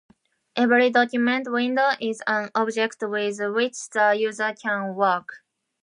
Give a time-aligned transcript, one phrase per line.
[0.55, 5.43] Every document window is an object with which the user can work.